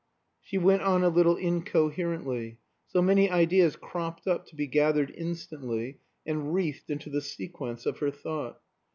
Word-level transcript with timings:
She 0.41 0.57
went 0.57 0.81
on 0.81 1.03
a 1.03 1.09
little 1.09 1.35
incoherently; 1.35 2.57
so 2.87 3.03
many 3.03 3.29
ideas 3.29 3.75
cropped 3.75 4.25
up 4.25 4.47
to 4.47 4.55
be 4.55 4.65
gathered 4.65 5.11
instantly, 5.15 5.99
and 6.25 6.51
wreathed 6.55 6.89
into 6.89 7.11
the 7.11 7.21
sequence 7.21 7.85
of 7.85 7.99
her 7.99 8.09
thought. 8.09 8.59